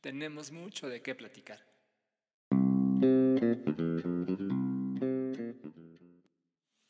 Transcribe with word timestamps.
Tenemos 0.00 0.50
mucho 0.52 0.88
de 0.88 1.02
qué 1.02 1.14
platicar. 1.14 1.60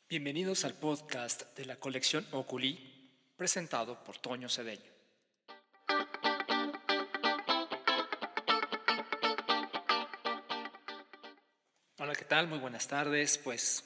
Bienvenidos 0.07 0.63
al 0.63 0.73
podcast 0.75 1.57
de 1.57 1.65
la 1.65 1.75
colección 1.75 2.25
Oculi, 2.31 3.09
presentado 3.35 4.01
por 4.05 4.17
Toño 4.19 4.47
Cedeño. 4.47 4.89
Hola, 11.97 12.15
¿qué 12.15 12.25
tal? 12.25 12.47
Muy 12.47 12.59
buenas 12.59 12.87
tardes. 12.87 13.37
Pues, 13.37 13.83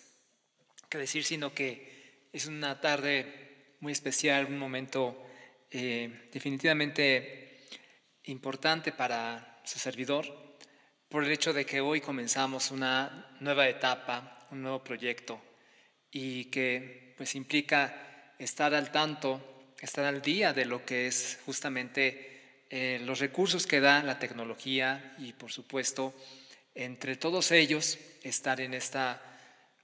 qué 0.90 1.00
decir, 1.00 1.24
sino 1.24 1.56
que 1.56 2.28
es 2.32 2.46
una 2.46 2.80
tarde 2.80 3.78
muy 3.80 3.94
especial, 3.94 4.46
un 4.46 4.60
momento 4.60 5.26
eh, 5.72 6.30
definitivamente 6.32 7.45
importante 8.26 8.92
para 8.92 9.62
su 9.64 9.80
servidor, 9.80 10.26
por 11.10 11.24
el 11.24 11.32
hecho 11.32 11.54
de 11.54 11.66
que 11.66 11.82
hoy 11.82 12.02
comenzamos 12.02 12.72
una 12.72 13.36
nueva 13.40 13.68
etapa, 13.68 14.48
un 14.52 14.62
nuevo 14.62 14.84
proyecto, 14.84 15.42
y 16.12 16.46
que 16.46 17.14
pues 17.18 17.36
implica 17.36 18.34
estar 18.40 18.74
al 18.74 18.92
tanto, 18.92 19.74
estar 19.80 20.06
al 20.06 20.22
día 20.22 20.54
de 20.54 20.66
lo 20.66 20.86
que 20.86 21.08
es 21.08 21.40
justamente 21.46 22.64
eh, 22.70 23.00
los 23.04 23.20
recursos 23.20 23.68
que 23.68 23.80
da 23.80 24.02
la 24.04 24.18
tecnología 24.18 25.16
y 25.20 25.34
por 25.34 25.52
supuesto 25.52 26.16
entre 26.74 27.16
todos 27.16 27.52
ellos 27.52 27.98
estar 28.24 28.60
en 28.60 28.74
esta 28.74 29.22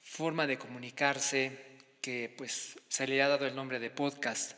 forma 0.02 0.48
de 0.48 0.58
comunicarse 0.58 1.58
que 2.02 2.34
pues 2.38 2.80
se 2.88 3.08
le 3.08 3.22
ha 3.22 3.28
dado 3.28 3.46
el 3.46 3.56
nombre 3.56 3.80
de 3.80 3.92
podcast 3.92 4.54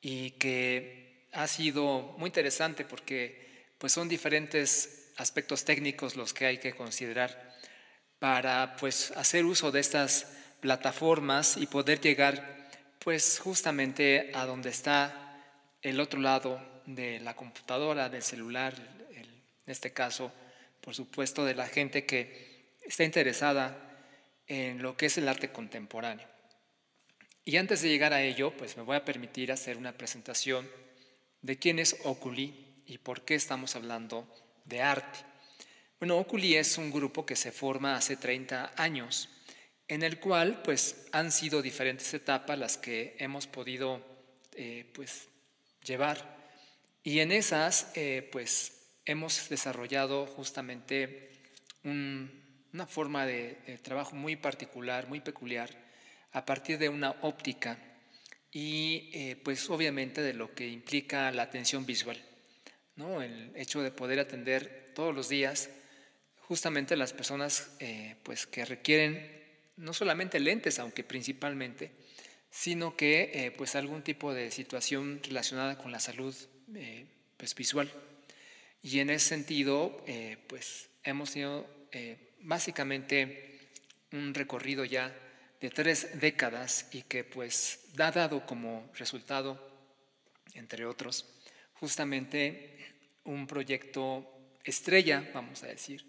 y 0.00 0.32
que 0.32 1.07
ha 1.38 1.46
sido 1.46 2.16
muy 2.18 2.26
interesante 2.26 2.84
porque 2.84 3.64
pues 3.78 3.92
son 3.92 4.08
diferentes 4.08 5.12
aspectos 5.18 5.64
técnicos 5.64 6.16
los 6.16 6.34
que 6.34 6.46
hay 6.46 6.58
que 6.58 6.74
considerar 6.74 7.54
para 8.18 8.74
pues 8.76 9.12
hacer 9.12 9.44
uso 9.44 9.70
de 9.70 9.78
estas 9.78 10.26
plataformas 10.60 11.56
y 11.56 11.66
poder 11.66 12.00
llegar 12.00 12.68
pues 12.98 13.38
justamente 13.38 14.32
a 14.34 14.46
donde 14.46 14.70
está 14.70 15.40
el 15.80 16.00
otro 16.00 16.20
lado 16.20 16.60
de 16.86 17.20
la 17.20 17.36
computadora, 17.36 18.08
del 18.08 18.22
celular, 18.22 18.74
en 19.12 19.28
este 19.66 19.92
caso, 19.92 20.32
por 20.80 20.96
supuesto, 20.96 21.44
de 21.44 21.54
la 21.54 21.68
gente 21.68 22.04
que 22.04 22.74
está 22.82 23.04
interesada 23.04 23.78
en 24.48 24.82
lo 24.82 24.96
que 24.96 25.06
es 25.06 25.18
el 25.18 25.28
arte 25.28 25.52
contemporáneo. 25.52 26.26
Y 27.44 27.58
antes 27.58 27.80
de 27.80 27.90
llegar 27.90 28.12
a 28.12 28.22
ello, 28.22 28.50
pues 28.56 28.76
me 28.76 28.82
voy 28.82 28.96
a 28.96 29.04
permitir 29.04 29.52
hacer 29.52 29.76
una 29.76 29.92
presentación 29.92 30.68
de 31.42 31.58
quién 31.58 31.78
es 31.78 31.96
Oculi 32.04 32.82
y 32.86 32.98
por 32.98 33.24
qué 33.24 33.34
estamos 33.34 33.76
hablando 33.76 34.26
de 34.64 34.82
arte. 34.82 35.18
Bueno, 35.98 36.18
Oculi 36.18 36.56
es 36.56 36.78
un 36.78 36.90
grupo 36.90 37.26
que 37.26 37.36
se 37.36 37.52
forma 37.52 37.96
hace 37.96 38.16
30 38.16 38.72
años 38.76 39.28
en 39.88 40.02
el 40.02 40.20
cual 40.20 40.62
pues 40.62 41.06
han 41.12 41.32
sido 41.32 41.62
diferentes 41.62 42.12
etapas 42.14 42.58
las 42.58 42.76
que 42.76 43.16
hemos 43.18 43.46
podido 43.46 44.04
eh, 44.54 44.90
pues 44.94 45.28
llevar 45.82 46.38
y 47.02 47.20
en 47.20 47.32
esas 47.32 47.90
eh, 47.94 48.28
pues 48.30 48.78
hemos 49.06 49.48
desarrollado 49.48 50.26
justamente 50.26 51.32
una 51.84 52.86
forma 52.86 53.24
de, 53.24 53.80
trabajo 53.82 54.14
muy 54.14 54.36
particular, 54.36 55.08
muy 55.08 55.20
peculiar, 55.20 55.70
a 56.32 56.44
partir 56.44 56.78
de 56.78 56.90
una 56.90 57.12
óptica 57.22 57.78
y 58.52 59.10
eh, 59.12 59.36
pues 59.42 59.68
obviamente 59.70 60.22
de 60.22 60.34
lo 60.34 60.54
que 60.54 60.68
implica 60.68 61.30
la 61.32 61.42
atención 61.42 61.86
visual, 61.86 62.22
¿no? 62.96 63.22
el 63.22 63.52
hecho 63.56 63.82
de 63.82 63.90
poder 63.90 64.20
atender 64.20 64.92
todos 64.94 65.14
los 65.14 65.28
días 65.28 65.70
justamente 66.40 66.96
las 66.96 67.12
personas 67.12 67.70
pues 68.22 68.46
que 68.46 68.64
requieren 68.64 69.38
no 69.78 69.92
solamente 69.94 70.40
lentes, 70.40 70.78
aunque 70.78 71.04
principalmente, 71.04 71.92
sino 72.50 72.96
que 72.96 73.30
eh, 73.32 73.50
pues 73.52 73.74
algún 73.74 74.02
tipo 74.02 74.34
de 74.34 74.50
situación 74.50 75.20
relacionada 75.22 75.78
con 75.78 75.92
la 75.92 76.00
salud 76.00 76.34
eh, 76.74 77.06
pues 77.36 77.54
visual. 77.54 77.90
Y 78.82 79.00
en 79.00 79.10
ese 79.10 79.28
sentido, 79.28 80.02
eh, 80.06 80.36
pues 80.46 80.90
hemos 81.02 81.32
tenido 81.32 81.66
básicamente 82.40 83.58
un 84.12 84.34
recorrido 84.34 84.84
ya 84.84 85.16
de 85.60 85.70
tres 85.70 86.20
décadas 86.20 86.88
y 86.92 87.02
que 87.02 87.24
pues 87.24 87.80
ha 87.98 88.10
dado 88.10 88.46
como 88.46 88.90
resultado, 88.94 89.58
entre 90.54 90.86
otros, 90.86 91.26
justamente 91.74 92.76
un 93.24 93.46
proyecto 93.46 94.56
estrella, 94.64 95.30
vamos 95.34 95.62
a 95.62 95.66
decir, 95.66 96.04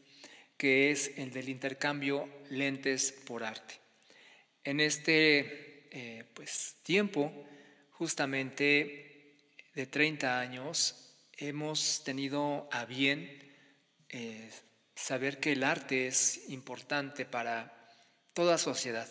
que 0.58 0.92
es 0.92 1.18
el 1.18 1.32
del 1.32 1.50
intercambio 1.50 2.30
lentes 2.50 3.12
por 3.12 3.44
arte. 3.44 3.76
En 4.64 4.80
este 4.80 5.88
eh, 5.92 6.26
pues, 6.34 6.76
tiempo, 6.84 7.32
justamente 7.92 9.38
de 9.74 9.86
30 9.88 10.40
años, 10.40 11.16
hemos 11.38 12.04
tenido 12.04 12.68
a 12.72 12.86
bien 12.86 13.56
eh, 14.10 14.52
saber 14.96 15.40
que 15.40 15.54
el 15.54 15.64
arte 15.64 16.08
es 16.08 16.50
importante 16.50 17.26
para 17.26 17.74
toda 18.34 18.58
sociedad 18.58 19.10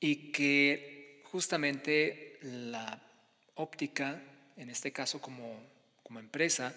y 0.00 0.32
que 0.32 1.22
justamente 1.24 2.38
la 2.42 3.02
óptica, 3.54 4.22
en 4.56 4.70
este 4.70 4.92
caso 4.92 5.20
como, 5.20 5.60
como 6.02 6.20
empresa, 6.20 6.74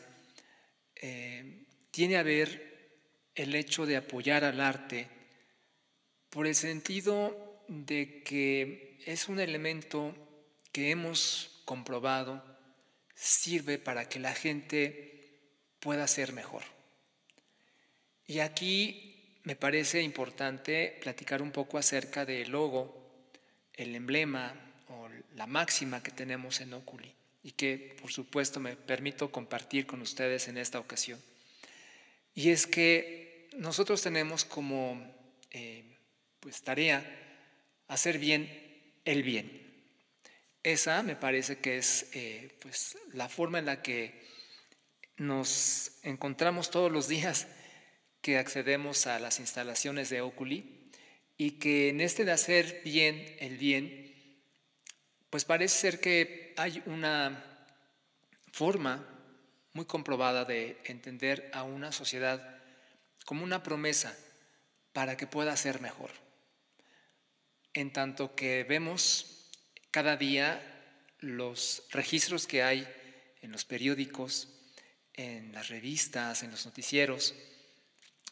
eh, 0.95 1.65
tiene 1.91 2.17
a 2.17 2.23
ver 2.23 2.99
el 3.35 3.55
hecho 3.55 3.85
de 3.85 3.97
apoyar 3.97 4.43
al 4.43 4.59
arte 4.59 5.07
por 6.29 6.47
el 6.47 6.55
sentido 6.55 7.63
de 7.67 8.23
que 8.23 8.99
es 9.05 9.27
un 9.29 9.39
elemento 9.39 10.15
que 10.71 10.91
hemos 10.91 11.61
comprobado 11.65 12.43
sirve 13.15 13.77
para 13.77 14.09
que 14.09 14.19
la 14.19 14.33
gente 14.33 15.39
pueda 15.79 16.07
ser 16.07 16.33
mejor. 16.33 16.63
Y 18.25 18.39
aquí 18.39 19.39
me 19.43 19.55
parece 19.55 20.01
importante 20.01 20.97
platicar 21.01 21.41
un 21.41 21.51
poco 21.51 21.77
acerca 21.77 22.25
del 22.25 22.51
logo, 22.51 23.00
el 23.81 23.95
emblema 23.95 24.53
o 24.89 25.09
la 25.35 25.47
máxima 25.47 26.03
que 26.03 26.11
tenemos 26.11 26.61
en 26.61 26.73
Oculi 26.73 27.13
y 27.43 27.51
que 27.51 27.95
por 27.99 28.11
supuesto 28.11 28.59
me 28.59 28.75
permito 28.75 29.31
compartir 29.31 29.85
con 29.85 30.01
ustedes 30.01 30.47
en 30.47 30.57
esta 30.57 30.79
ocasión. 30.79 31.19
Y 32.35 32.49
es 32.49 32.67
que 32.67 33.49
nosotros 33.57 34.01
tenemos 34.01 34.45
como 34.45 35.01
eh, 35.51 35.83
pues 36.39 36.61
tarea 36.61 37.03
hacer 37.87 38.19
bien 38.19 38.49
el 39.05 39.23
bien. 39.23 39.59
Esa 40.63 41.01
me 41.03 41.15
parece 41.15 41.57
que 41.57 41.77
es 41.77 42.09
eh, 42.13 42.55
pues 42.61 42.97
la 43.13 43.27
forma 43.27 43.59
en 43.59 43.65
la 43.65 43.81
que 43.81 44.21
nos 45.17 45.93
encontramos 46.03 46.69
todos 46.69 46.91
los 46.91 47.07
días 47.07 47.47
que 48.21 48.37
accedemos 48.37 49.07
a 49.07 49.19
las 49.19 49.39
instalaciones 49.39 50.09
de 50.09 50.21
Oculi 50.21 50.80
y 51.41 51.53
que 51.53 51.89
en 51.89 52.01
este 52.01 52.23
de 52.23 52.33
hacer 52.33 52.81
bien 52.85 53.35
el 53.39 53.57
bien, 53.57 54.13
pues 55.31 55.43
parece 55.43 55.75
ser 55.75 55.99
que 55.99 56.53
hay 56.55 56.83
una 56.85 57.43
forma 58.51 59.03
muy 59.73 59.85
comprobada 59.85 60.45
de 60.45 60.77
entender 60.83 61.49
a 61.51 61.63
una 61.63 61.91
sociedad 61.91 62.61
como 63.25 63.43
una 63.43 63.63
promesa 63.63 64.15
para 64.93 65.17
que 65.17 65.25
pueda 65.25 65.57
ser 65.57 65.81
mejor. 65.81 66.11
En 67.73 67.91
tanto 67.91 68.35
que 68.35 68.63
vemos 68.63 69.49
cada 69.89 70.17
día 70.17 70.61
los 71.21 71.87
registros 71.89 72.45
que 72.45 72.61
hay 72.61 72.87
en 73.41 73.51
los 73.51 73.65
periódicos, 73.65 74.47
en 75.15 75.53
las 75.53 75.69
revistas, 75.69 76.43
en 76.43 76.51
los 76.51 76.67
noticieros, 76.67 77.33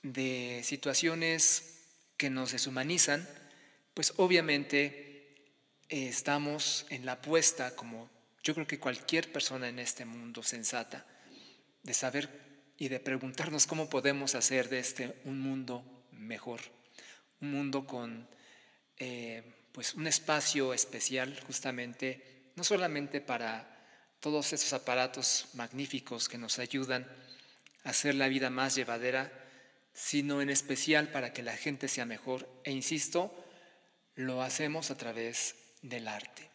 de 0.03 0.61
situaciones 0.63 1.78
que 2.19 2.29
nos 2.29 2.51
deshumanizan, 2.51 3.25
pues 3.93 4.13
obviamente 4.17 5.47
eh, 5.87 6.09
estamos 6.09 6.85
en 6.89 7.05
la 7.05 7.13
apuesta, 7.13 7.73
como 7.77 8.09
yo 8.43 8.53
creo 8.53 8.67
que 8.67 8.77
cualquier 8.77 9.31
persona 9.31 9.69
en 9.69 9.79
este 9.79 10.03
mundo 10.03 10.43
sensata, 10.43 11.05
de 11.81 11.93
saber 11.93 12.29
y 12.77 12.89
de 12.89 12.99
preguntarnos 12.99 13.65
cómo 13.65 13.89
podemos 13.89 14.35
hacer 14.35 14.67
de 14.67 14.79
este 14.79 15.15
un 15.23 15.39
mundo 15.39 15.81
mejor, 16.11 16.59
un 17.39 17.53
mundo 17.53 17.87
con 17.87 18.27
eh, 18.97 19.41
pues 19.71 19.93
un 19.93 20.05
espacio 20.05 20.73
especial 20.73 21.39
justamente, 21.47 22.51
no 22.57 22.65
solamente 22.65 23.21
para 23.21 23.79
todos 24.19 24.51
esos 24.51 24.73
aparatos 24.73 25.47
magníficos 25.53 26.27
que 26.27 26.37
nos 26.37 26.59
ayudan 26.59 27.07
a 27.85 27.91
hacer 27.91 28.15
la 28.15 28.27
vida 28.27 28.49
más 28.49 28.75
llevadera, 28.75 29.31
sino 29.99 30.41
en 30.41 30.49
especial 30.49 31.09
para 31.09 31.33
que 31.33 31.43
la 31.43 31.57
gente 31.57 31.89
sea 31.89 32.05
mejor. 32.05 32.47
E 32.63 32.71
insisto, 32.71 33.35
lo 34.15 34.41
hacemos 34.41 34.91
a 34.91 34.97
través 34.97 35.55
del 35.81 36.07
arte. 36.07 36.49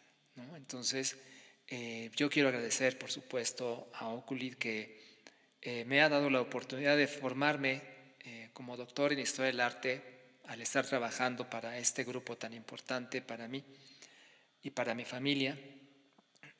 Entonces, 0.56 1.16
eh, 1.68 2.10
yo 2.16 2.30
quiero 2.30 2.48
agradecer, 2.48 2.98
por 2.98 3.10
supuesto, 3.10 3.90
a 3.92 4.08
Oculid 4.08 4.54
que 4.54 4.98
eh, 5.60 5.84
me 5.84 6.00
ha 6.00 6.08
dado 6.08 6.30
la 6.30 6.40
oportunidad 6.40 6.96
de 6.96 7.06
formarme 7.06 7.82
eh, 8.24 8.48
como 8.54 8.78
doctor 8.78 9.12
en 9.12 9.18
Historia 9.18 9.50
del 9.50 9.60
Arte 9.60 10.02
al 10.46 10.62
estar 10.62 10.86
trabajando 10.86 11.48
para 11.48 11.78
este 11.78 12.02
grupo 12.02 12.38
tan 12.38 12.54
importante 12.54 13.20
para 13.20 13.46
mí 13.46 13.62
y 14.62 14.70
para 14.70 14.94
mi 14.94 15.04
familia. 15.04 15.58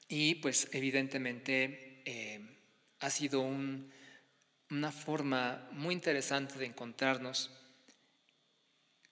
Y 0.07 0.35
pues 0.37 0.69
evidentemente 0.73 1.81
ha 3.01 3.09
sido 3.09 3.41
una 4.71 4.91
forma 4.93 5.69
muy 5.73 5.95
interesante 5.95 6.59
de 6.59 6.67
encontrarnos 6.67 7.51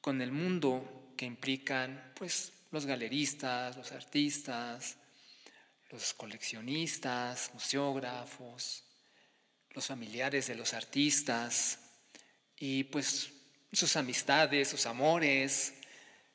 con 0.01 0.21
el 0.21 0.33
mundo 0.33 1.13
que 1.17 1.27
implican 1.27 2.13
pues 2.17 2.53
los 2.71 2.87
galeristas, 2.87 3.77
los 3.77 3.93
artistas, 3.93 4.97
los 5.91 6.15
coleccionistas, 6.15 7.51
museógrafos, 7.53 8.85
los 9.71 9.87
familiares 9.87 10.47
de 10.49 10.55
los 10.57 10.75
artistas 10.75 11.79
y 12.57 12.85
pues 12.85 13.33
sus 13.73 13.97
amistades, 13.97 14.69
sus 14.69 14.87
amores, 14.87 15.75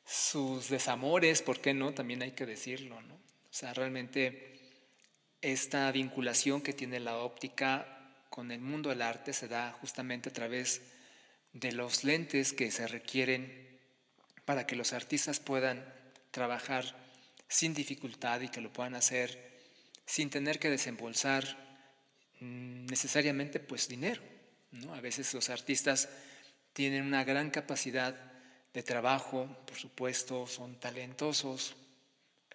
sus 0.05 0.69
desamores, 0.69 1.41
¿por 1.41 1.59
qué 1.59 1.73
no? 1.73 1.93
También 1.93 2.21
hay 2.21 2.31
que 2.31 2.45
decirlo, 2.45 3.01
¿no? 3.01 3.15
O 3.15 3.53
sea, 3.53 3.73
realmente 3.73 4.59
esta 5.41 5.91
vinculación 5.91 6.61
que 6.61 6.73
tiene 6.73 6.99
la 6.99 7.17
óptica 7.17 7.96
con 8.37 8.51
el 8.51 8.61
mundo 8.61 8.89
del 8.89 9.01
arte 9.01 9.33
se 9.33 9.47
da 9.47 9.71
justamente 9.81 10.29
a 10.29 10.31
través 10.31 10.81
de 11.53 11.71
los 11.71 12.03
lentes 12.03 12.53
que 12.53 12.69
se 12.69 12.87
requieren 12.87 13.79
para 14.45 14.67
que 14.67 14.75
los 14.75 14.93
artistas 14.93 15.39
puedan 15.39 15.83
trabajar 16.29 16.85
sin 17.47 17.73
dificultad 17.73 18.41
y 18.41 18.49
que 18.49 18.61
lo 18.61 18.71
puedan 18.71 18.93
hacer 18.93 19.57
sin 20.05 20.29
tener 20.29 20.59
que 20.59 20.69
desembolsar 20.69 21.45
mm, 22.39 22.85
necesariamente 22.85 23.59
pues 23.59 23.87
dinero. 23.87 24.21
¿no? 24.69 24.93
A 24.93 25.01
veces 25.01 25.33
los 25.33 25.49
artistas 25.49 26.07
tienen 26.73 27.07
una 27.07 27.23
gran 27.23 27.49
capacidad 27.49 28.13
de 28.71 28.83
trabajo, 28.83 29.47
por 29.65 29.77
supuesto, 29.77 30.45
son 30.45 30.79
talentosos, 30.79 31.75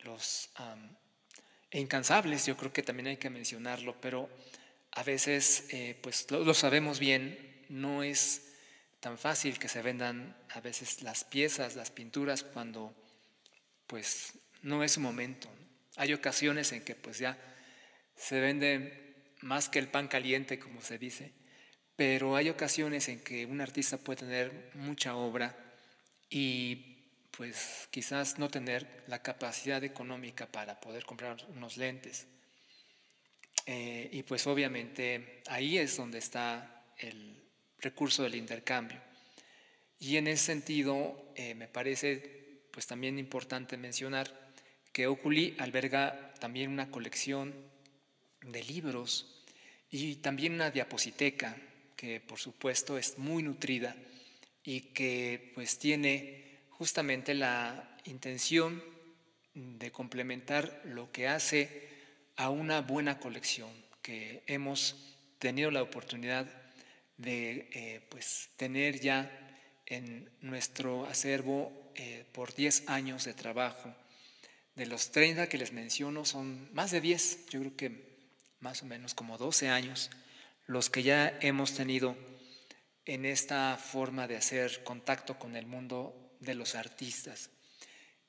los 0.05 0.49
e 1.73 1.81
incansables, 1.81 2.47
yo 2.47 2.57
creo 2.57 2.73
que 2.73 2.85
también 2.85 3.09
hay 3.09 3.17
que 3.17 3.31
mencionarlo, 3.31 4.01
pero 4.01 4.31
a 4.93 5.03
veces, 5.03 5.67
eh, 5.71 5.99
pues 6.03 6.31
lo, 6.31 6.45
lo, 6.45 6.55
sabemos 6.55 6.99
bien, 6.99 7.65
no 7.69 8.03
es 8.03 8.53
tan 9.01 9.19
fácil 9.19 9.59
que 9.59 9.69
se 9.69 9.83
vendan 9.83 10.37
a 10.51 10.61
veces 10.61 11.03
las 11.03 11.25
piezas, 11.25 11.77
las 11.77 11.91
pinturas, 11.91 12.43
cuando 12.43 12.95
pues 13.87 14.35
no 14.63 14.85
es 14.85 14.93
su 14.93 15.01
momento. 15.01 15.51
Hay 15.97 16.15
ocasiones 16.15 16.73
en 16.73 16.85
que 16.85 16.95
pues 16.95 17.19
ya 17.19 17.39
se 18.17 18.41
vende 18.41 19.15
más 19.41 19.69
que 19.69 19.79
el 19.79 19.89
pan 19.89 20.09
caliente, 20.09 20.59
como 20.59 20.81
se 20.81 20.99
dice, 20.99 21.33
pero 21.97 22.37
hay 22.37 22.49
ocasiones 22.49 23.09
en 23.09 23.21
que 23.21 23.45
un 23.47 23.61
artista 23.61 23.99
puede 23.99 24.21
tener 24.21 24.71
mucha 24.75 25.15
obra 25.15 25.57
y 26.31 26.93
pues 27.37 27.89
quizás 27.91 28.39
no 28.39 28.49
tener 28.49 29.05
la 29.07 29.23
capacidad 29.23 29.83
económica 29.85 30.47
para 30.47 30.81
poder 30.81 31.05
comprar 31.05 31.37
unos 31.49 31.77
lentes. 31.77 32.27
Eh, 33.67 34.09
y 34.13 34.23
pues 34.23 34.47
obviamente 34.47 35.43
ahí 35.47 35.79
es 35.79 35.97
donde 35.97 36.19
está 36.19 36.85
el 36.99 37.37
recurso 37.79 38.23
del 38.23 38.35
intercambio. 38.35 39.01
Y 39.99 40.17
en 40.17 40.27
ese 40.27 40.45
sentido 40.47 41.33
eh, 41.37 41.55
me 41.55 41.69
parece 41.69 42.65
pues 42.71 42.87
también 42.87 43.19
importante 43.19 43.77
mencionar 43.77 44.53
que 44.93 45.07
Oculi 45.07 45.55
alberga 45.59 46.35
también 46.41 46.71
una 46.71 46.91
colección 46.91 47.55
de 48.41 48.65
libros 48.65 49.43
y 49.91 50.17
también 50.17 50.55
una 50.55 50.71
diapositeca 50.71 51.57
que 51.97 52.21
por 52.21 52.39
supuesto 52.39 52.99
es 52.99 53.19
muy 53.19 53.43
nutrida 53.43 53.95
y 54.65 54.81
que 54.81 55.53
pues 55.55 55.79
tiene 55.79 56.63
justamente 56.71 57.35
la 57.35 57.97
intención 58.05 58.83
de 59.55 59.93
complementar 59.93 60.83
lo 60.85 61.13
que 61.13 61.29
hace 61.29 61.92
a 62.37 62.51
una 62.51 62.81
buena 62.81 63.19
colección 63.19 63.71
que 64.03 64.43
hemos 64.47 64.97
tenido 65.39 65.71
la 65.71 65.83
oportunidad 65.83 66.47
de 67.17 67.69
eh, 67.73 68.07
pues 68.11 68.51
tener 68.57 69.01
ya 69.01 69.31
en 69.87 70.31
nuestro 70.41 71.07
acervo 71.07 71.93
eh, 71.95 72.25
por 72.33 72.55
10 72.55 72.89
años 72.89 73.25
de 73.25 73.35
trabajo 73.35 73.95
de 74.75 74.87
los 74.87 75.13
30 75.13 75.49
que 75.49 75.59
les 75.59 75.73
menciono 75.73 76.25
son 76.25 76.73
más 76.73 76.91
de 76.91 77.01
10, 77.01 77.47
yo 77.51 77.61
creo 77.61 77.77
que 77.77 78.13
más 78.61 78.83
o 78.83 78.87
menos 78.87 79.15
como 79.15 79.37
12 79.37 79.69
años, 79.69 80.11
los 80.67 80.89
que 80.89 81.03
ya 81.03 81.37
hemos 81.41 81.75
tenido 81.75 82.17
en 83.05 83.25
esta 83.25 83.77
forma 83.77 84.27
de 84.29 84.37
hacer 84.37 84.83
contacto 84.85 85.39
con 85.39 85.57
el 85.57 85.67
mundo 85.67 86.37
de 86.41 86.55
los 86.55 86.75
artistas. 86.75 87.51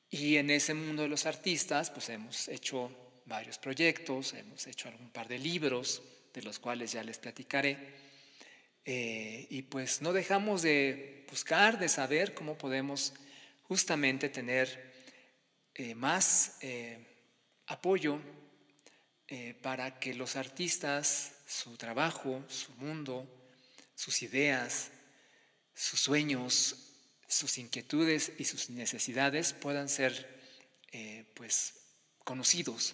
Y 0.10 0.38
en 0.38 0.50
ese 0.50 0.74
mundo 0.74 1.04
de 1.04 1.08
los 1.08 1.26
artistas, 1.26 1.90
pues 1.92 2.10
hemos 2.10 2.48
hecho 2.48 2.92
varios 3.26 3.58
proyectos, 3.58 4.34
hemos 4.34 4.68
hecho 4.68 4.90
algún 4.90 5.10
par 5.10 5.28
de 5.28 5.40
libros, 5.40 6.02
de 6.34 6.42
los 6.42 6.60
cuales 6.60 6.92
ya 6.92 7.04
les 7.04 7.18
platicaré. 7.18 7.78
Eh, 8.86 9.48
y 9.50 9.62
pues 9.64 10.02
no 10.02 10.12
dejamos 10.12 10.62
de 10.62 11.26
buscar, 11.30 11.80
de 11.80 11.88
saber 11.88 12.34
cómo 12.34 12.58
podemos 12.58 13.14
justamente 13.64 14.30
tener 14.30 14.94
eh, 15.76 15.96
más 15.96 16.58
eh, 16.62 16.98
apoyo 17.68 18.20
para 19.64 20.00
que 20.00 20.14
los 20.14 20.36
artistas, 20.36 21.32
su 21.48 21.76
trabajo, 21.76 22.44
su 22.50 22.72
mundo, 22.74 23.28
sus 23.96 24.22
ideas, 24.22 24.92
sus 25.74 26.00
sueños, 26.00 26.92
sus 27.28 27.58
inquietudes 27.58 28.32
y 28.38 28.44
sus 28.44 28.70
necesidades 28.70 29.54
puedan 29.54 29.90
ser 29.90 30.40
pues 31.34 31.74
conocidos. 32.24 32.94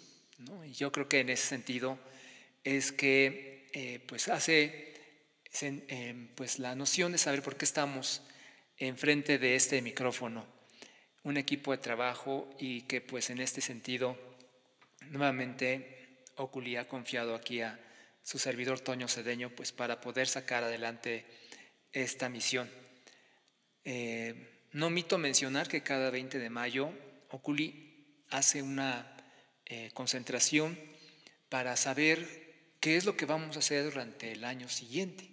Y 0.66 0.72
yo 0.72 0.92
creo 0.92 1.08
que 1.10 1.20
en 1.20 1.30
ese 1.30 1.48
sentido 1.48 2.00
es 2.64 2.92
que 2.92 4.04
pues 4.08 4.28
hace 4.28 4.94
pues 6.36 6.60
la 6.60 6.76
noción 6.76 7.12
de 7.12 7.18
saber 7.18 7.42
por 7.42 7.58
qué 7.58 7.66
estamos 7.66 8.22
enfrente 8.78 9.38
de 9.38 9.56
este 9.56 9.82
micrófono 9.82 10.46
un 11.24 11.38
equipo 11.38 11.72
de 11.72 11.78
trabajo 11.80 12.50
y 12.60 12.84
que 12.84 13.02
pues 13.02 13.30
en 13.30 13.40
este 13.40 13.62
sentido 13.62 14.18
nuevamente 15.10 16.24
Oculi 16.36 16.78
ha 16.78 16.88
confiado 16.88 17.36
aquí 17.36 17.62
a 17.62 17.80
su 18.24 18.40
servidor 18.40 18.80
Toño 18.80 19.08
Cedeño 19.08 19.50
pues 19.50 19.72
para 19.72 20.02
poder 20.02 20.28
sacar 20.28 20.64
adelante 20.64 21.26
esta 21.92 22.30
misión. 22.30 22.70
Eh, 23.84 24.68
no 24.72 24.88
omito 24.88 25.18
mencionar 25.18 25.68
que 25.68 25.82
cada 25.82 26.10
20 26.10 26.40
de 26.40 26.50
mayo 26.50 26.92
Oculi 27.30 28.24
hace 28.30 28.62
una 28.62 29.16
eh, 29.70 29.92
concentración 29.94 30.78
para 31.48 31.78
saber 31.78 32.74
qué 32.80 32.98
es 32.98 33.06
lo 33.06 33.16
que 33.16 33.26
vamos 33.26 33.56
a 33.56 33.60
hacer 33.60 33.86
durante 33.86 34.34
el 34.34 34.44
año 34.44 34.68
siguiente, 34.68 35.30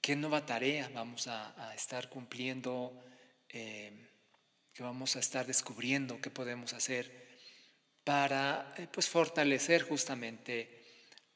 qué 0.00 0.14
nueva 0.16 0.44
tarea 0.44 0.90
vamos 0.92 1.28
a, 1.28 1.72
estar 1.74 2.10
cumpliendo. 2.10 3.02
Eh, 3.48 4.08
que 4.72 4.82
vamos 4.82 5.16
a 5.16 5.20
estar 5.20 5.46
descubriendo 5.46 6.20
qué 6.20 6.30
podemos 6.30 6.72
hacer 6.72 7.10
para 8.04 8.74
eh, 8.78 8.86
pues, 8.90 9.08
fortalecer 9.08 9.82
justamente 9.82 10.82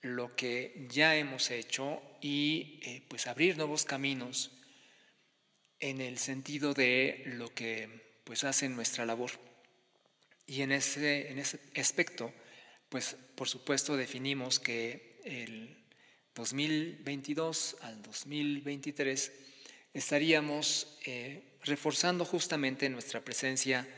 lo 0.01 0.35
que 0.35 0.87
ya 0.91 1.17
hemos 1.17 1.51
hecho 1.51 2.01
y 2.21 2.81
eh, 2.83 3.03
pues 3.09 3.27
abrir 3.27 3.57
nuevos 3.57 3.85
caminos 3.85 4.53
en 5.79 6.01
el 6.01 6.19
sentido 6.19 6.73
de 6.73 7.23
lo 7.27 7.53
que 7.53 8.21
pues 8.25 8.45
hace 8.45 8.69
nuestra 8.69 9.05
labor. 9.05 9.33
Y 10.47 10.63
en 10.63 10.73
ese, 10.73 11.31
en 11.31 11.39
ese 11.39 11.59
aspecto, 11.77 12.33
pues 12.89 13.17
por 13.35 13.49
supuesto 13.49 13.97
definimos 13.97 14.61
que 14.61 15.21
el 15.25 15.77
2022 16.35 17.77
al 17.81 18.01
2023 18.03 19.33
estaríamos 19.93 20.99
eh, 21.07 21.59
reforzando 21.65 22.25
justamente 22.25 22.89
nuestra 22.89 23.25
presencia 23.25 23.89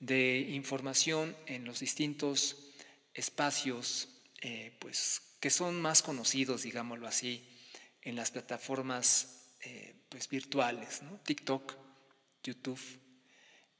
de 0.00 0.38
información 0.50 1.36
en 1.46 1.64
los 1.64 1.80
distintos 1.80 2.72
espacios 3.12 4.08
eh, 4.42 4.76
pues, 4.80 5.36
que 5.40 5.50
son 5.50 5.80
más 5.80 6.02
conocidos, 6.02 6.62
digámoslo 6.62 7.06
así, 7.06 7.46
en 8.02 8.16
las 8.16 8.30
plataformas 8.30 9.46
eh, 9.60 9.94
pues, 10.08 10.28
virtuales, 10.28 11.02
TikTok, 11.24 11.74
YouTube 12.42 12.80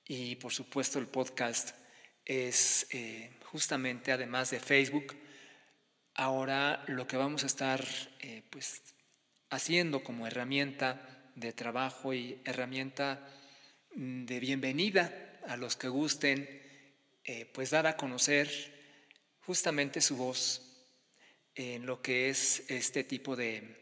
y 0.07 0.37
por 0.37 0.53
supuesto 0.53 0.99
el 0.99 1.07
podcast 1.07 1.75
es 2.25 2.87
eh, 2.91 3.31
justamente 3.45 4.13
además 4.13 4.51
de 4.51 4.61
Facebook, 4.61 5.17
ahora 6.15 6.85
lo 6.87 7.07
que 7.07 7.17
vamos 7.17 7.43
a 7.45 7.47
estar 7.47 7.85
pues, 8.51 8.83
haciendo 9.51 10.03
como 10.03 10.27
herramienta 10.27 11.25
de 11.35 11.53
trabajo 11.53 12.15
y 12.15 12.41
herramienta 12.45 13.29
de 13.95 14.41
bienvenida 14.41 15.41
a 15.47 15.57
los 15.57 15.77
que 15.77 15.89
gusten, 15.89 16.49
eh, 17.25 17.47
pues 17.53 17.71
dar 17.71 17.87
a 17.87 17.97
conocer 17.97 18.51
justamente 19.41 20.01
su 20.01 20.17
voz 20.17 20.63
en 21.55 21.87
lo 21.87 22.03
que 22.03 22.29
es 22.29 22.65
este 22.69 23.05
tipo 23.05 23.37
de, 23.37 23.77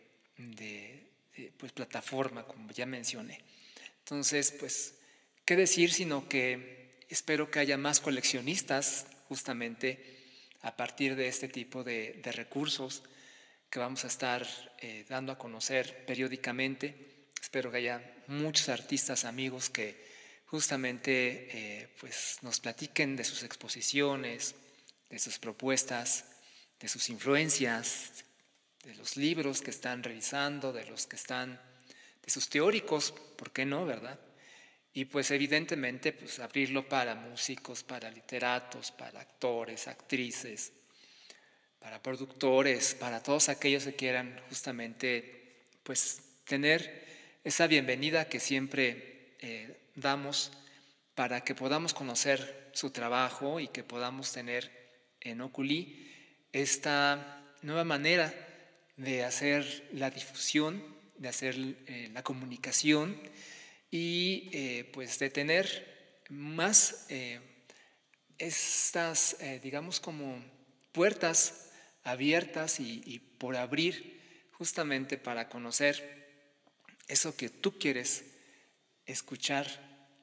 pues, 1.56 1.72
plataforma, 1.72 2.46
como 2.46 2.70
ya 2.72 2.84
mencioné. 2.84 3.40
Entonces, 4.00 4.52
pues, 4.52 4.94
¿qué 5.44 5.56
decir 5.56 5.92
sino 5.92 6.28
que 6.28 6.82
espero 7.12 7.50
que 7.50 7.59
haya 7.59 7.76
más 7.76 8.00
coleccionistas 8.00 9.07
justamente 9.28 10.19
a 10.62 10.75
partir 10.76 11.14
de 11.14 11.28
este 11.28 11.49
tipo 11.49 11.85
de, 11.85 12.21
recursos 12.25 13.02
que 13.69 13.78
vamos 13.78 14.04
a 14.04 14.09
estar 14.09 14.47
eh, 14.81 15.04
dando 15.09 15.33
a 15.33 15.38
conocer 15.38 16.07
periódicamente. 16.07 17.28
Espero 17.40 17.71
que 17.71 17.78
haya 17.78 18.02
muchos 18.28 18.69
artistas 18.69 19.25
amigos 19.25 19.69
que 19.69 20.00
justamente 20.47 21.49
eh, 21.52 21.88
pues 22.00 22.38
nos 22.42 22.61
platiquen 22.61 23.16
de 23.16 23.25
sus 23.25 23.42
exposiciones, 23.42 24.54
de 25.11 25.19
sus 25.19 25.38
propuestas, 25.38 26.25
de 26.81 26.88
sus 26.88 27.11
influencias, 27.11 28.25
de 28.85 28.95
los 28.95 29.16
libros 29.16 29.61
que 29.61 29.71
están 29.71 30.02
revisando, 30.02 30.73
de 30.73 30.87
los 30.87 31.07
que 31.07 31.16
están, 31.16 31.61
de 32.23 32.31
sus 32.31 32.49
teóricos, 32.49 33.12
¿por 33.37 33.52
qué 33.52 33.66
no, 33.66 33.85
verdad? 33.85 34.19
Y 34.94 35.06
pues 35.06 35.30
evidentemente 35.30 36.12
pues 36.12 36.38
abrirlo 36.38 36.88
para 36.88 37.14
músicos, 37.14 37.82
para 37.82 38.11
literatos, 38.11 38.90
para 38.90 39.20
actores, 39.20 39.88
actrices, 39.88 40.72
para 41.78 42.02
productores, 42.02 42.94
para 42.94 43.22
todos 43.22 43.49
aquellos 43.49 43.84
que 43.84 43.94
quieran 43.94 44.40
justamente 44.49 45.62
pues 45.82 46.22
tener 46.44 47.06
esa 47.42 47.66
bienvenida 47.66 48.28
que 48.28 48.38
siempre 48.38 49.34
eh, 49.40 49.80
damos 49.94 50.52
para 51.14 51.42
que 51.42 51.54
podamos 51.54 51.94
conocer 51.94 52.70
su 52.72 52.90
trabajo 52.90 53.61
y 53.61 53.68
que 53.68 53.82
podamos 53.84 54.32
tener 54.32 54.70
en 55.20 55.40
Oculi 55.40 56.11
esta 56.52 57.42
nueva 57.62 57.84
manera 57.84 58.32
de 58.96 59.25
hacer 59.25 59.88
la 59.92 60.11
difusión, 60.11 60.84
de 61.16 61.28
hacer 61.28 61.56
eh, 61.87 62.11
la 62.12 62.22
comunicación 62.22 63.20
y 63.92 64.50
eh, 64.52 64.90
pues 64.92 65.20
de 65.20 65.30
tener 65.30 66.25
más 66.28 67.06
eh, 67.08 67.38
estas, 68.38 69.37
digamos, 69.62 70.00
como 70.00 70.42
puertas 70.90 71.70
abiertas 72.02 72.80
y 72.80 73.20
por 73.38 73.54
abrir 73.54 74.49
justamente 74.52 75.18
para 75.18 75.49
conocer 75.49 76.22
eso 77.06 77.37
que 77.37 77.49
tú 77.49 77.78
quieres 77.78 78.25
escuchar 79.06 79.66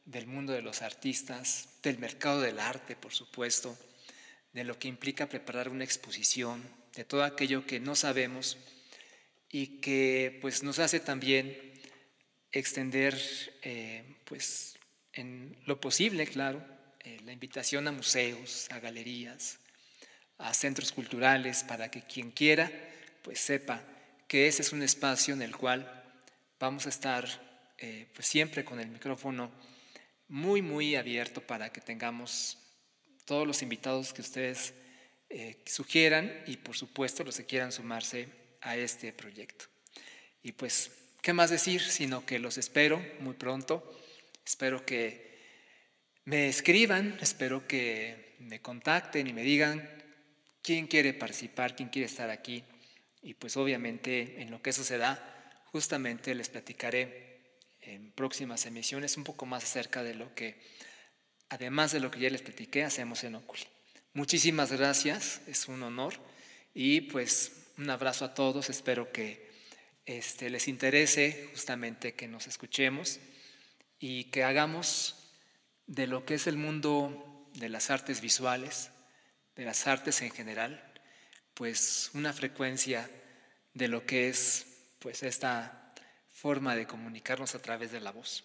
del 0.06 0.26
mundo 0.26 0.54
de 0.54 0.62
los 0.62 0.82
artistas, 0.82 1.70
del 1.84 2.00
mercado 2.00 2.42
del 2.42 2.60
arte, 2.60 2.96
por 2.96 3.14
supuesto, 3.14 3.78
de 4.54 4.64
lo 4.64 4.80
que 4.80 4.88
implica 4.88 5.30
preparar 5.30 5.70
una 5.70 5.84
exposición, 5.84 6.64
de 6.96 7.06
todo 7.06 7.24
aquello 7.24 7.66
que 7.66 7.80
no 7.80 7.96
sabemos 7.96 8.58
y 9.52 9.80
que 9.82 10.40
pues 10.42 10.64
nos 10.64 10.80
hace 10.80 11.00
también 11.00 11.69
extender 12.52 13.20
eh, 13.62 14.04
pues 14.26 14.78
en 15.14 15.58
lo 15.66 15.80
posible, 15.80 16.28
claro, 16.28 16.66
eh, 17.04 17.20
la 17.26 17.32
invitación 17.32 17.88
a 17.88 17.92
museos, 17.92 18.68
a 18.72 18.80
galerías, 18.80 19.60
a 20.38 20.54
centros 20.54 20.92
culturales 20.92 21.64
para 21.64 21.92
que 21.92 22.04
quien 22.04 22.32
quiera 22.32 22.72
pues 23.24 23.40
sepa 23.40 23.84
que 24.28 24.48
ese 24.48 24.62
es 24.62 24.72
un 24.72 24.82
espacio 24.82 25.34
en 25.34 25.42
el 25.42 25.56
cual 25.56 26.04
vamos 26.60 26.86
a 26.86 26.90
estar 26.90 27.28
eh, 27.78 28.08
pues 28.14 28.28
siempre 28.28 28.64
con 28.64 28.80
el 28.80 28.88
micrófono 28.88 29.52
muy, 30.28 30.62
muy 30.62 30.96
abierto 30.96 31.42
para 31.42 31.72
que 31.72 31.82
tengamos 31.82 32.58
todos 33.26 33.46
los 33.46 33.62
invitados 33.62 34.14
que 34.14 34.22
ustedes 34.22 34.74
sugieran 35.66 36.44
y 36.48 36.58
por 36.58 36.76
supuesto 36.76 37.24
los 37.24 37.38
que 37.38 37.46
quieran 37.46 37.72
sumarse 37.72 38.28
a 38.62 38.76
este 38.76 39.14
proyecto. 39.14 39.66
Y 40.42 40.54
pues, 40.54 40.92
¿qué 41.22 41.34
más 41.34 41.50
decir? 41.50 41.82
Sino 41.82 42.26
que 42.26 42.40
los 42.40 42.58
espero 42.58 43.04
muy 43.20 43.36
pronto. 43.36 44.00
Espero 44.46 44.86
que 44.86 45.30
me 46.26 46.48
escriban, 46.48 47.18
espero 47.22 47.68
que 47.68 48.36
me 48.40 48.62
contacten 48.62 49.28
y 49.28 49.34
me 49.34 49.44
digan 49.44 49.88
quién 50.62 50.88
quiere 50.88 51.14
participar, 51.14 51.76
quién 51.76 51.90
quiere 51.90 52.06
estar 52.06 52.30
aquí. 52.30 52.64
Y 53.22 53.34
pues 53.34 53.58
obviamente 53.58 54.42
en 54.42 54.52
lo 54.52 54.62
que 54.62 54.70
eso 54.70 54.84
se 54.84 54.98
da, 54.98 55.62
justamente 55.66 56.36
les 56.36 56.50
platicaré 56.50 57.58
en 57.82 58.12
próximas 58.12 58.66
emisiones 58.66 59.18
un 59.18 59.24
poco 59.24 59.46
más 59.46 59.64
acerca 59.64 60.04
de 60.04 60.14
lo 60.14 60.34
que, 60.36 60.62
además 61.50 61.92
de 61.92 62.00
lo 62.00 62.12
que 62.12 62.20
ya 62.20 62.30
les 62.30 62.42
platiqué, 62.42 62.84
hacemos 62.84 63.24
en 63.24 63.36
Oculi. 63.36 63.64
Muchísimas 64.14 64.72
gracias, 64.72 65.42
es 65.48 65.68
un 65.68 65.84
honor 65.84 66.14
y 66.74 67.02
pues 67.02 67.68
un 67.78 67.90
abrazo 67.90 68.26
a 68.26 68.34
todos, 68.34 68.70
espero 68.70 69.12
que 69.12 69.49
este, 70.10 70.50
les 70.50 70.68
interese 70.68 71.50
justamente 71.52 72.16
que 72.16 72.28
nos 72.28 72.48
escuchemos 72.48 73.20
y 74.00 74.24
que 74.32 74.44
hagamos 74.44 75.16
de 75.86 76.08
lo 76.08 76.26
que 76.26 76.34
es 76.34 76.48
el 76.48 76.58
mundo 76.58 77.48
de 77.54 77.70
las 77.70 77.92
artes 77.92 78.20
visuales, 78.20 78.90
de 79.56 79.66
las 79.66 79.86
artes 79.86 80.24
en 80.24 80.32
general, 80.32 80.84
pues 81.54 82.10
una 82.16 82.34
frecuencia 82.34 83.08
de 83.76 83.88
lo 83.88 84.08
que 84.08 84.30
es 84.30 84.66
pues 84.98 85.22
esta 85.22 85.94
forma 86.32 86.76
de 86.76 86.88
comunicarnos 86.88 87.54
a 87.54 87.62
través 87.62 87.92
de 87.92 88.00
la 88.00 88.12
voz. 88.12 88.44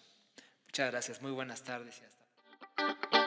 Muchas 0.67 0.91
gracias, 0.91 1.21
muy 1.23 1.31
buenas 1.31 1.63
tardes 1.63 1.99
y 1.99 2.05
hasta. 2.05 3.24